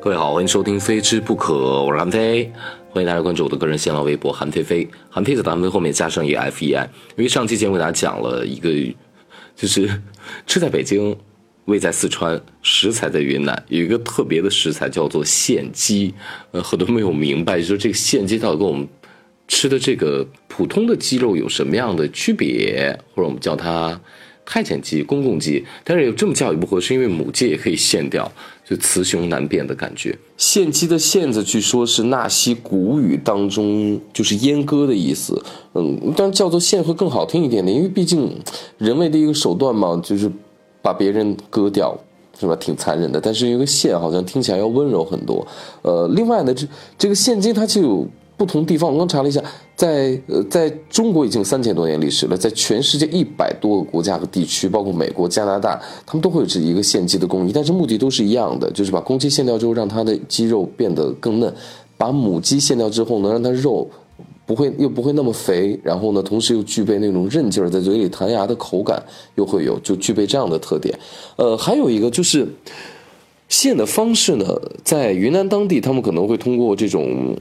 [0.00, 2.52] 各位好，欢迎收听《非吃不可》，我是韩飞，
[2.90, 6.84] 欢迎大家关注我的个人新浪微博韩飞飞，韩飞在韩飞后面加上一个 F E I，
[7.16, 8.70] 因为上期节目给大家讲了一个，
[9.56, 9.90] 就是
[10.46, 11.16] 吃在北京，
[11.64, 16.14] 味在四川，食材在云南，有一个特别的食材叫做现鸡，
[16.52, 18.86] 呃，很多没有明白，就是这个现鸡到底跟我们
[19.48, 24.00] 吃的这个普通的鸡肉有什么样的区别，或者我们叫它。
[24.50, 28.32] 太监鸡、公公鸡，但是有这么叫也不合适，因为母鸡也可以献掉，
[28.64, 30.16] 就雌雄难辨的感觉。
[30.38, 35.38] 献鸡的“献”字，据说是纳西古语当中就是阉割的意思，
[35.74, 38.34] 嗯，但叫做献会更好听一点点，因为毕竟
[38.78, 40.30] 人为的一个手段嘛，就是
[40.80, 41.94] 把别人割掉，
[42.40, 42.56] 是吧？
[42.56, 43.20] 挺残忍的。
[43.20, 45.46] 但是一个献好像听起来要温柔很多。
[45.82, 48.08] 呃，另外呢，这这个现金它就有。
[48.38, 49.42] 不同地方，我刚查了一下，
[49.74, 61.50] 在呃，在中国已经有三千多年历史了，在全世界一百多个国家和地区，包括美国、加拿大，他们都会有这一个献鸡的工艺，但是目的都是一样的，就是把公鸡献掉之后，让它的鸡肉变得更嫩；
[61.96, 63.90] 把母鸡献掉之后，能让它肉
[64.46, 69.02] 不会又不会那么肥，然后呢，同时又具备那种韧劲儿，在嘴里弹牙的口感
[69.34, 70.96] 又会有，就具备这样的特点。
[71.34, 72.46] 呃，还有一个就是。
[73.48, 74.46] 献的方式呢，
[74.84, 77.34] 在云南当地，他们可能会通过这种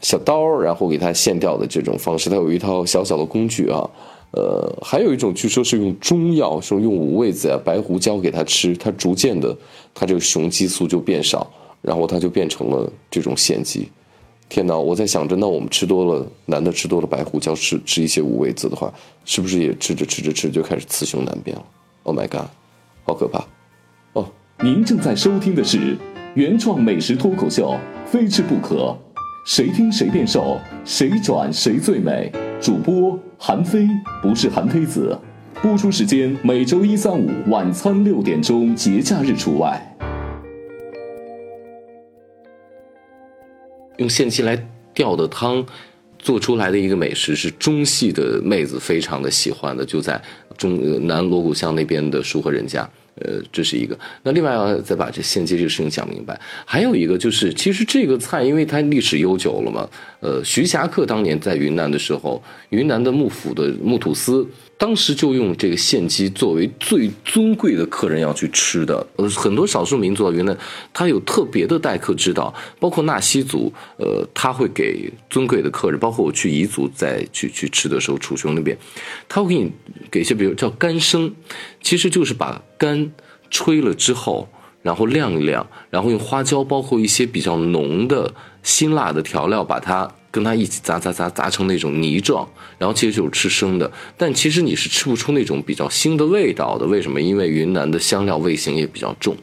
[0.00, 2.30] 小刀，然后给它献掉的这种方式。
[2.30, 3.90] 它有一套小小的工具啊，
[4.30, 9.56] 呃，还有一种据说是用中药，说用五味子啊、白胡椒给它吃，它逐渐的，
[9.92, 11.50] 它这个雄激素就变少，
[11.82, 13.88] 然后它就变成了这种献鸡。
[14.48, 21.64] 天哪，我在想着，那我们吃多了，男的吃多了白胡椒，吃吃一些五味子的话，是不是也吃着吃着吃就开始雌雄难辨了
[22.04, 22.46] ？Oh my god，
[23.04, 23.44] 好可怕！
[24.12, 24.24] 哦
[24.60, 25.96] 您正在收听的是
[26.34, 27.78] 原创美食脱口秀
[28.10, 28.74] 《非吃不可》，
[29.46, 32.32] 谁听谁变瘦，谁转谁最美。
[32.60, 33.86] 主播韩非，
[34.20, 35.16] 不是韩非子。
[35.62, 39.96] 播出时间每周一、三、五晚餐六点钟，节假日除外。
[43.98, 44.60] 用现鸡来
[44.92, 45.64] 吊的汤，
[46.18, 50.20] 做出来的一个美食是中戏的妹子非常的喜欢的，就在
[50.56, 52.90] 中南锣鼓巷那边的舒和人家。
[53.20, 53.98] 呃，这是一个。
[54.22, 56.38] 那另外要再把这献祭这个事情讲明白。
[56.64, 59.88] 还有一个就是，其实这个菜因为它历史悠久了嘛。
[60.20, 64.46] 呃，徐霞客当年在云南的时候，云南的幕府的木土司。
[64.76, 70.56] 当时就用这个献鸡作为最尊贵的客人要去吃的，呃，很多少数民族啊，原来
[70.92, 78.78] 他有特别的待客之道，包括纳西族，呃，他会给尊贵的客人，包括我去彝族在去去吃的时候，楚雄那边，
[79.28, 79.72] 他会给你
[80.12, 81.34] 给一些，比如叫干生，
[81.82, 83.07] 其实就是把干
[83.50, 84.48] 吹了之后，
[84.82, 88.32] 然后晾一晾，然后用花椒，包括一些比较浓的
[88.62, 90.10] 辛辣的调料，把它。
[90.30, 96.84] 跟它一起砸砸砸砸成那种泥状，然后其实就是吃生的，但其实你是吃不出那种比较腥的味道的。
[96.84, 97.18] 为什么？
[97.18, 99.34] 因为云南的香料味型也比较重，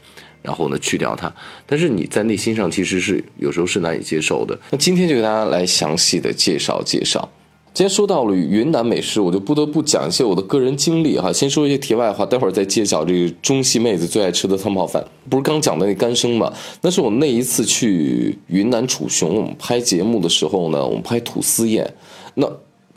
[0.44, 1.34] 然后呢去掉它，
[1.66, 4.58] 但是你在内心上其实是有时候是难以接受的。
[4.70, 7.28] 那今天就给大家来详细的介绍介绍。
[7.76, 11.34] 今天说到了云南美食，我就不得不讲一些我的个人经历哈。
[11.34, 15.06] 先说一些题外话，待会儿再揭晓这个中西妹子最爱吃的汤泡饭。
[15.30, 16.54] 不是刚讲的那干生吗？
[16.80, 21.94] 那是我那一次去云南楚雄我们拍节目的时候呢，我们拍吐司宴，
[22.36, 22.50] 那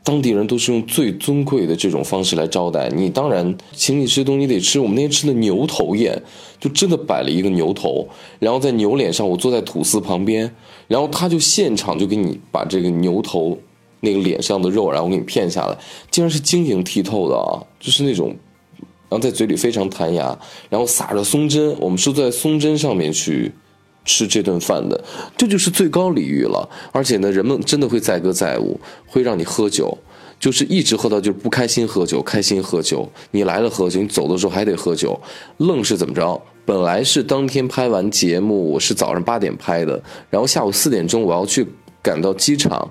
[0.05, 3.11] 当地人都是用最尊贵的这种方式来招待你。
[3.11, 4.79] 当然，请你吃东西得吃。
[4.79, 6.23] 我们那天吃的牛头宴，
[6.61, 8.07] 就真的摆了一个牛头，
[8.39, 10.49] 然后在牛脸上，我坐在吐司旁边，
[10.87, 13.59] 然后他就现场就给你把这个牛头。
[14.01, 15.77] 那个脸上的肉，然后给你片下来，
[16.11, 17.59] 竟然是晶莹剔透的啊！
[17.81, 18.29] 就是那种，
[19.09, 20.39] 然后在嘴里非常弹牙，
[20.69, 23.53] 然后撒着松针，我们是在松针上面去
[24.05, 25.03] 吃这顿饭的，
[25.37, 26.69] 这就是最高礼遇了。
[26.93, 29.97] 而且呢，人们真的会载歌载舞，会让你喝酒，
[30.39, 33.11] 就是一直喝到就是不开心喝酒，开心喝酒。
[33.33, 35.21] 你来了喝酒，你走的时候还得喝酒，
[35.57, 36.41] 愣是怎么着？
[36.65, 41.67] 本来是当天拍完节目，我是早上八点拍的，然后下午四点钟我要去
[42.03, 42.89] 赶到机场。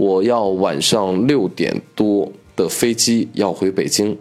[0.00, 4.16] 我要晚上六点多的飞机要回北京，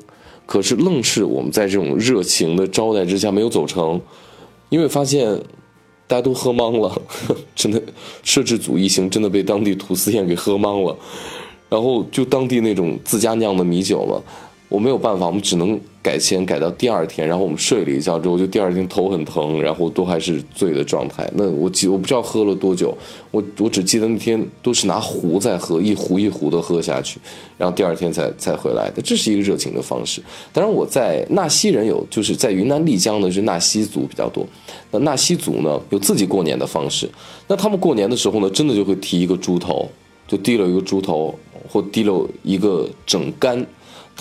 [0.46, 4.02] 可是愣是我们在这种热情的招待之下没有走成，
[4.68, 5.34] 因为发现
[6.06, 7.02] 大家都喝懵了，
[7.56, 7.82] 真的
[8.24, 10.94] 摄制组一行真的被当地吐司宴给喝懵了，
[11.70, 14.22] 然后就当地那种自家酿的米酒了，
[14.70, 15.78] 我没有办法，我们只能。
[16.02, 21.30] 改签改到第二天，然后我们睡了一觉之后，就第二天头很疼，然后都还是醉的状态。
[21.36, 22.98] 那我记我不知道喝了多久，
[23.32, 27.20] 我我只记得那天都是拿壶在喝，一壶一壶的喝下去，
[27.58, 29.02] 然后第二天才才回来的。
[29.02, 30.22] 这是一个热情的方式。
[30.54, 34.48] 当然我在纳西人有，就是在云南丽江呢是纳西族比较多。
[34.92, 37.08] 那纳西族呢有自己过年的方式，
[37.48, 39.86] 那他们过年的时候呢，真的就会提一个猪头，
[40.30, 41.38] 就提了一个猪头，
[41.68, 43.68] 或提了一个整肝。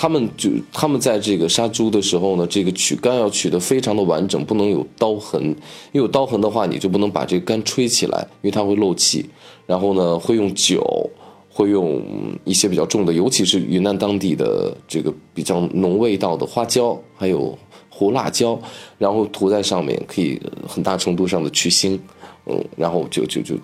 [0.00, 5.42] 他们就他们在这个杀猪的时候呢，这个取肝要取得非常的完整，不能有刀痕。
[5.42, 9.28] 因为有刀痕的话，你就不能把这个肝吹起来，因为它会漏气。
[9.66, 11.10] 然后呢，会用酒，
[11.50, 12.00] 会用
[12.44, 17.58] 一些比较重的，尤其是云南当地的这个比较浓味道的花椒，还有
[17.88, 18.56] 胡辣椒，
[18.98, 21.98] 然后涂在上面，可以很大程度上的去腥。
[22.46, 23.56] 嗯，然后就就就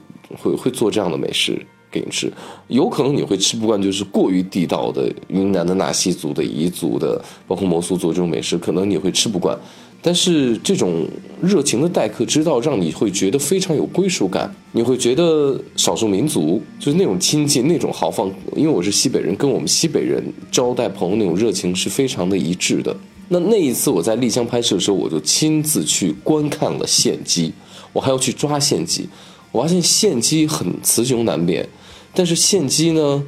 [0.42, 1.64] 会会做这样的美食。
[1.94, 2.32] 给你吃，
[2.66, 9.56] 有可能你会吃不惯，就是过于地道的云南的纳西族的彝族的，包括傈僳族这种美食，可能你会吃不惯。
[10.02, 11.06] 但是这种
[11.40, 14.54] 热情的待客之道，让你会觉得非常有归属感。
[14.72, 18.30] 你会觉得少数民族就是那种亲近、那种豪放。
[18.54, 22.94] 因为我是西北人，跟我们西北人招待朋友那种热情是非常的一致的。
[23.28, 27.50] 那那一次我在丽江拍摄的时候，我就亲自去观看了献鸡，
[27.94, 29.08] 我还要去抓献鸡。
[29.52, 31.66] 我发现献鸡很雌雄难辨。
[32.14, 33.22] 但是献鸡呢，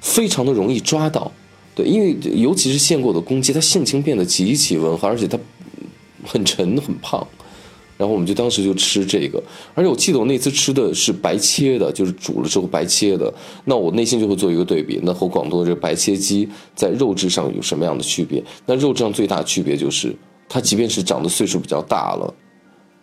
[0.00, 1.30] 非常的容易抓到，
[1.74, 5.38] 对，因为尤其是献过的公鸡，它性情变得极其温和，而且它
[6.24, 7.26] 很沉很胖，
[7.96, 9.42] 然后我们就当时就吃这个，
[9.74, 13.32] 而且我记得我那次吃的是白切的，就是煮了之后白切的，
[13.64, 18.42] 那我内心就会做一个对比，那和广东的这白切鸡在肉质上有什么样的区别？
[18.66, 20.14] 那肉质上最大区别就是，
[20.48, 22.34] 它即便是长的岁数比较大了。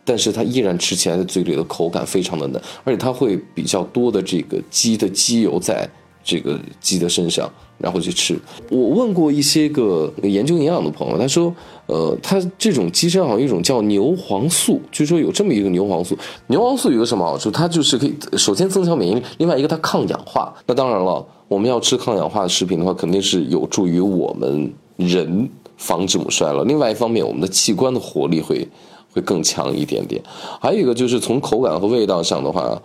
[0.05, 5.89] 但是它依然吃起来的嘴里的口感非常的嫩，而且它会比较多的这个鸡的鸡油在
[6.23, 8.39] 这个鸡的身上，然后去吃。
[8.69, 11.53] 我问过一些个研究营养的朋友，他说，
[11.87, 16.17] 呃，它这种鸡身上好像有一种叫牛黄素，据说有这么一个牛黄素。
[16.47, 17.51] 牛黄素有个什么好处？
[17.51, 20.53] 它就是可以首先增强免疫力，另外一个它抗氧化。
[20.67, 26.63] 那当然了，我们要吃抗氧化的食品的话，肯定是有助于我们人防止母衰了。
[26.63, 28.67] 另外一方面，我们的器官的活力会。
[29.15, 30.21] 会更强一点点，
[30.59, 32.81] 还有一个就是从口感和味道上的话，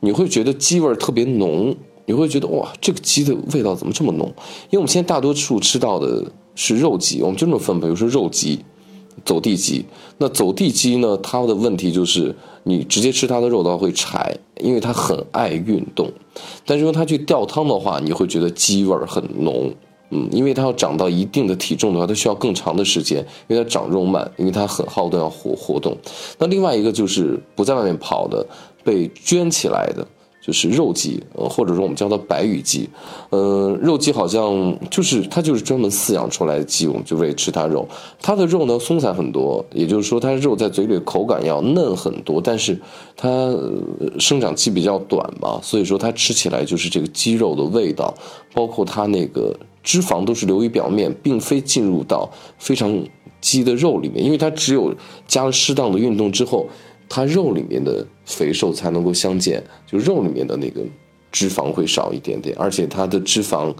[0.00, 1.76] 你会觉得鸡味特别浓，
[2.06, 4.26] 你会觉得哇，这个鸡的味道怎么这么浓？
[4.70, 6.24] 因为我们现在大多数吃到的
[6.54, 8.58] 是肉鸡，我们就这么分，比如说肉鸡、
[9.22, 9.84] 走地鸡。
[10.16, 16.10] 那走地鸡呢，它的问题就是你直接吃它的肉的话会柴，因为它很爱运动。
[16.64, 19.74] 但是用它去吊汤的话，你会觉得鸡味很浓。
[20.10, 23.18] 嗯，因为它要长到一定的体重的话，它需要更长的时间，
[23.48, 25.96] 因为它长肉慢，因为它很耗动，要活活动。
[26.38, 28.46] 那另外一个就是不在外面跑的，
[28.84, 30.06] 被圈起来的，
[30.40, 32.88] 就是肉鸡，呃，或者说我们叫它白羽鸡。
[33.30, 37.84] 嗯，肉鸡好像就是它就是专门饲养出来的鸡，我们就为吃它肉。
[38.22, 42.80] 它的肉呢松散很多，也就是说它肉在嘴里口感要嫩很多，但是
[43.16, 43.28] 它
[44.20, 48.14] 生长期比较短嘛，所以说它吃起来就是这个鸡肉的味道，
[48.54, 49.52] 包括它那个。
[49.86, 52.28] 脂肪都是流于表面，并非进入到
[52.58, 53.00] 非常
[53.40, 54.92] 鸡的肉里面，因为它只有
[55.28, 56.66] 加了适当的运动之后，
[57.08, 60.80] 它肉里面的肥瘦才能够相见，就肉里面的那个
[61.30, 63.72] 脂肪会少一点点，而且它的脂肪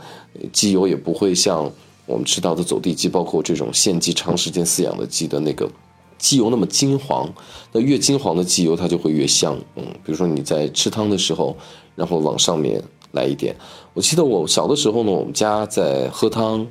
[0.53, 1.69] 鸡油也不会像
[2.07, 5.69] 我们吃到的走地鸡，包括这种献鸡长时间饲养的鸡的那个
[6.19, 7.29] 鸡油那么金黄，
[7.73, 9.59] 那越金黄的鸡油它就会越香。
[9.75, 11.57] 嗯，比如说你在吃汤的时候，
[11.97, 12.81] 然后往上面。
[13.17, 13.53] 来一点，
[13.95, 16.65] 我记得我小的时候呢，我们家在喝汤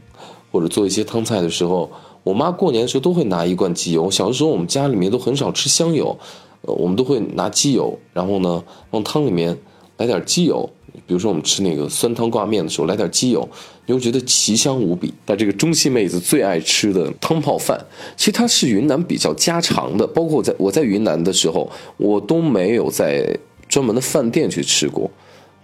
[0.51, 1.91] 或者做一些汤菜的时候，
[2.23, 4.09] 我妈过年的时候都会拿一罐鸡油。
[4.09, 6.17] 小的时候我们家里面都很少吃香油，
[6.61, 9.57] 呃，我们都会拿鸡油，然后呢往汤里面
[9.97, 10.69] 来点鸡油。
[11.05, 13.45] 比如说我们吃那个酸汤挂面的时候来点鸡油，
[13.85, 15.13] 你会觉得奇香无比。
[15.25, 17.77] 但这个中西妹子最爱吃的汤泡饭，
[18.15, 25.11] 其实它是云南比较家常的，包括我在我在云南的时候，我都没有在专门的饭店去吃过。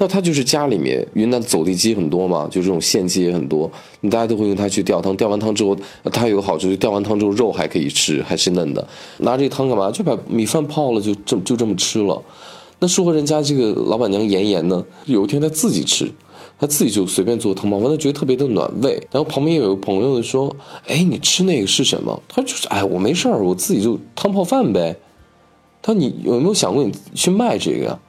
[0.01, 3.71] 那他就是家里面云南走地鸡很多嘛，就这种献鸡也很多，
[4.09, 5.15] 大家都会用它去吊汤。
[5.15, 5.77] 吊完汤之后，
[6.11, 8.87] 它有个好处，就吊完汤之后肉还可以吃，还是嫩的。
[9.19, 9.91] 拿这汤干嘛？
[9.91, 12.19] 就把米饭泡了，就这就这么吃了。
[12.79, 16.11] 那说和人家这个老板娘妍妍呢，有一天她自己吃，
[16.59, 18.93] 她自己就随便做汤泡饭，她觉得特别的暖胃。
[19.11, 20.55] 然后旁边有个朋友说
[20.89, 24.95] ：“哎，你吃那个是什么？”他就是：“哎，我没事儿，我自己就汤泡饭呗。”
[25.83, 27.99] 他说：“你有没有想过你去卖这个呀？”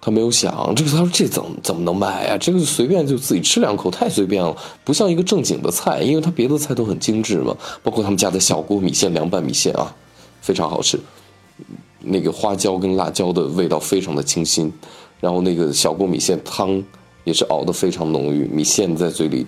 [0.00, 2.38] 他没有想这个，他说这怎怎么能卖啊？
[2.38, 6.00] 这个随便就自己吃两口，太随便了，不像一个正经的菜。
[6.00, 9.92] 因为他别的菜都很精致嘛，包括他们家的小锅米线、凉拌米线啊，
[10.40, 11.00] 非常好吃。
[12.00, 14.72] 那个花椒跟辣椒的味道非常的清新，
[15.18, 16.80] 然后那个小锅米线汤
[17.24, 19.44] 也是熬得非常浓郁，米线在嘴里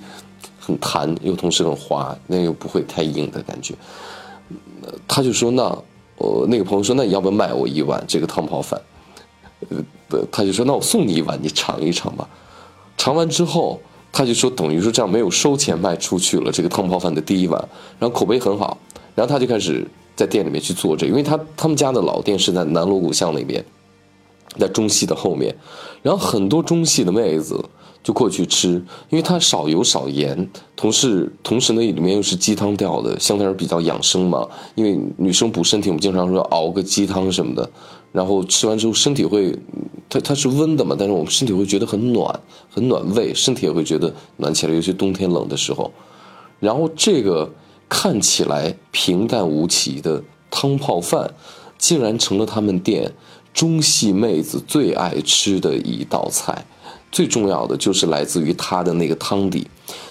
[0.58, 3.74] 很弹又同时很滑，那又不会太硬的感觉。
[5.06, 5.62] 他就说：“那
[6.16, 8.80] 呃，那个朋友说，那你要不要卖我一碗这个汤泡饭？”
[9.70, 9.78] 呃。
[10.10, 12.26] 不他就说：“那我送你一碗，你尝一尝吧。”
[12.96, 13.78] 尝完之后，
[14.10, 17.62] 他就说：“等于说这样没有收钱卖出去了这个汤泡饭的第一碗，
[17.98, 18.78] 然后口碑很好。”
[19.14, 19.86] 然后他就开始
[20.16, 23.62] 在店里面去做这，因为他他们家的老店是在南锣鼓巷那边，
[24.58, 25.54] 在中戏的后面。
[26.00, 27.62] 然后很多中戏的妹子
[28.02, 28.68] 就过去吃，
[29.10, 34.48] 因为它少油少盐，同时同时呢里面又是鸡汤调的，相对来说比较养生嘛。
[34.74, 37.68] 因为女生补身体，我们经常说熬个鸡汤什么的，
[38.12, 39.54] 然后吃完之后身体会，
[40.08, 42.40] 它它是温的嘛，但是我们身体会觉得很暖，
[42.70, 45.92] 很暖胃，身体也会觉得暖起来，尤其冬天冷的时候。
[46.60, 47.50] 然后这个
[47.88, 51.30] 看起来平淡无奇的汤泡饭，
[51.76, 53.12] 竟然成了他们店
[53.52, 56.64] 中戏妹子最爱吃的一道菜。
[57.10, 59.66] 最重要的就是来自于它的那个汤底，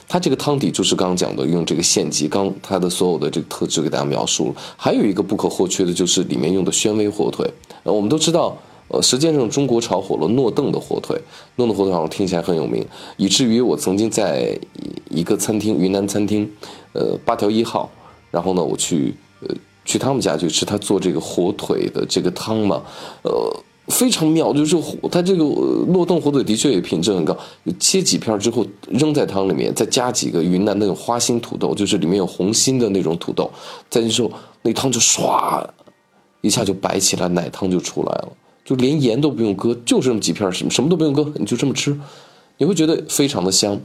[0.08, 4.56] 它这个汤底就是刚讲的用这个现鸡，刚它的所有的这个特质给大家描述了。
[4.76, 7.48] 还有一个不可或缺的就是里面用的宣威火腿。
[7.84, 11.16] 呃，我们都知道，呃，实际上中国炒火了诺邓的火腿，
[11.58, 12.86] 诺邓火腿好像听起来很有名，
[13.18, 14.58] 以至于我曾经在
[15.10, 16.50] 一个餐厅，云南餐厅，
[16.94, 17.90] 呃，八条一号，
[18.32, 22.82] 然后呢，我去呃去他们家去吃他做这个火腿的这个汤嘛，
[23.22, 23.32] 呃。
[23.88, 24.76] 非常妙，就是
[25.10, 27.36] 它这个诺邓火腿的确也品质很高。
[27.80, 33.50] 切几片之后扔在汤里面，再加几个云南那种花心土豆，就是里面有红心的那种土豆，
[33.90, 35.66] 再之后那汤就唰
[36.42, 38.30] 一下就白起来，奶汤就出来了，
[38.66, 41.98] 就连盐都不用搁，就这么几片，什么什么都不用搁，你就这么吃，
[42.58, 43.80] 你会觉得非常的香。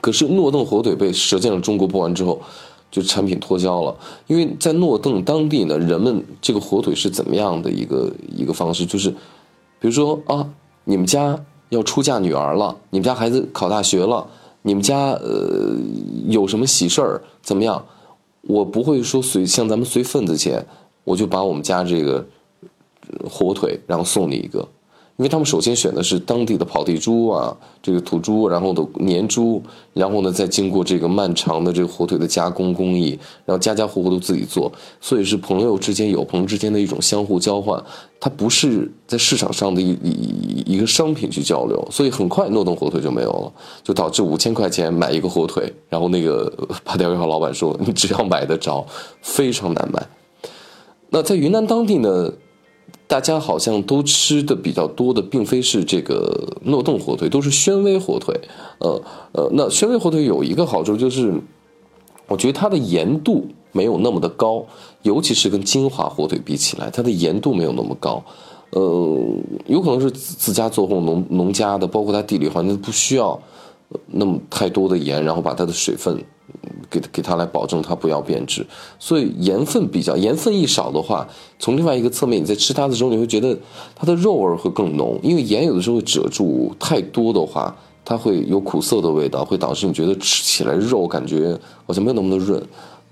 [0.00, 2.40] 可是诺邓火腿被舌尖上中国播完之后。
[2.90, 3.94] 就产品脱销了，
[4.26, 8.86] 因为在诺邓当地呢，人们这个火腿是怎么样的一个一个方式？
[8.86, 10.48] 就是，比如说啊，
[10.84, 11.38] 你们家
[11.68, 14.26] 要出嫁女儿了，你们家孩子考大学了，
[14.62, 15.76] 你们家呃
[16.28, 17.84] 有什么喜事儿怎么样？
[18.42, 20.64] 我不会说随像咱们随份子钱，
[21.02, 22.24] 我就把我们家这个
[23.28, 24.66] 火腿，然后送你一个。
[25.16, 29.62] 因为他们首先选的是当地的跑地猪啊，这个土猪，然后的年猪，
[29.94, 34.70] 然后呢再经过这个漫长的这个火腿的加工工艺，然后家家户户都自己做，
[35.00, 37.82] 所以是朋友之间、友朋之间的一种相互交换，
[38.20, 46.52] 它不是在市场上的一一一个商品去交流，所以很快诺顿火腿就没有了，就导致五千块钱买一个火腿，然后那个
[46.84, 48.86] 八点一号老板说你只要买得着，
[49.22, 50.06] 非常难买。
[51.08, 52.30] 那在云南当地呢？
[53.08, 58.34] 大家好像都吃的比较多的，并非是这个诺邓火腿，都是宣威火腿。
[58.78, 59.00] 呃
[59.32, 61.40] 呃，那宣威火腿有一个好处就是，
[62.26, 64.66] 我觉得它的盐度没有那么的高，
[65.02, 68.22] 尤其是跟金华火腿比起来，它的盐度没有那么高。
[68.70, 69.24] 呃，
[69.66, 73.40] 有可能是自家做或农农家的，包括它地理环境不需要
[74.08, 76.18] 那么太多的盐，然后把它的水分。
[76.88, 78.64] 给给它来保证它不要变质，
[78.98, 81.26] 所以盐分比较盐分一少的话，
[81.58, 83.58] 从另外一个侧面，你在吃它的时候，你会觉得
[83.94, 87.74] 它的肉味会更浓，因为盐有的时候会遮住，太多的话，
[88.04, 92.62] 它会有苦涩的味道，会导致你觉得吃起来肉感觉好像没有那么的润。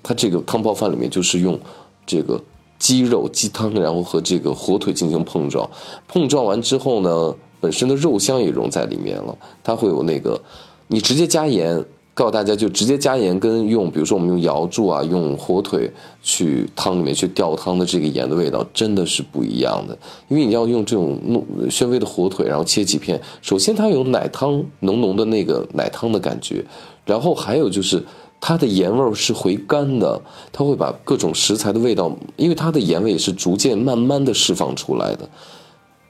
[0.03, 1.59] 它这个汤泡饭里面就是用
[2.07, 2.41] 这个
[2.79, 5.69] 鸡肉鸡汤，然后和这个火腿进行碰撞，
[6.07, 10.41] 碰撞完之后呢，本身的肉香也融在里面了，它会有那个
[10.87, 11.85] 你直接加盐。
[12.14, 15.90] 告诉大家，就直接加盐，跟用，比如说我们用瑶柱啊，用火腿
[16.23, 19.99] 去汤里面去吊汤的这个盐的味道，真的是不一样的。
[20.28, 26.64] 因为你要用这种弄宣威的火腿，然后切几片，首先它有奶汤浓浓的那个奶汤的感觉，
[27.04, 28.00] 然后还有就是
[28.40, 35.28] 它的盐味是回甘的，它会把各种食材的味道，因为它的盐味是逐渐慢慢的释放出来的，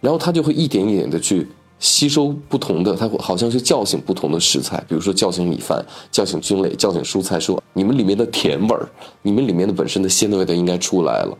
[0.02, 1.48] 然后它就会一点一点的去。
[1.78, 8.88] 吸收不同的，它好像是叫醒不同的食材，比如说叫醒米饭，叫醒菌类，叫醒蔬菜，说你们里面的甜味儿，
[9.22, 11.36] 你们里面的本身的鲜的味道应该出来了。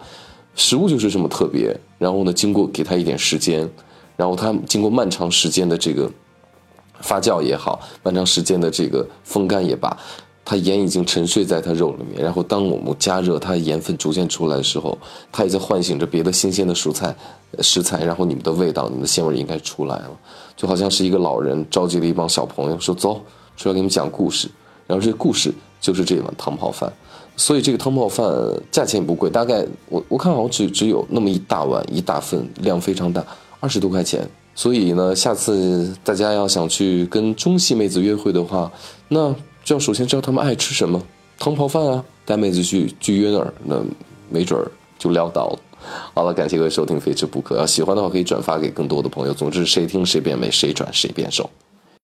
[0.55, 3.69] 食物就是这么特别，然后呢，经过给它一点时间，
[4.17, 6.11] 然后它经过漫长时间的这个
[7.01, 9.97] 发酵也好，漫长时间的这个风干也罢。
[10.45, 14.99] 它盐已经沉睡在它肉里面，然后当我们加热，它盐分逐渐出来的时候，
[15.33, 17.17] 它也在唤醒着别的新鲜的蔬菜、
[17.61, 20.11] 食材，然后你们的味道、你们的鲜味应该出来了，
[20.55, 23.23] 就好像是一个老人召集了一帮小朋友，说走，
[23.57, 24.47] 出来给你们讲故事，
[24.87, 26.93] 然后这个故事就是这碗汤泡饭，
[27.39, 28.31] 所以这个汤泡饭
[28.71, 33.25] 价钱也不贵，大概我我看好像只只有那么一大碗一大份，量非常大，
[33.61, 38.71] 二十多块钱，所以呢，下次大家要想去跟中戏妹子约会的话，
[39.09, 39.35] 那。
[39.65, 41.03] 就要首先知道他们爱吃什么，
[41.39, 43.83] 汤泡饭啊，带妹子去去约那儿，那
[44.29, 45.59] 没准儿就撩到了。
[46.15, 49.35] 好了，感谢各位收听《非吃不可》，喜欢的话可以转发给更多的朋友。
[49.35, 51.49] 总之，谁听谁变美，谁转谁变瘦。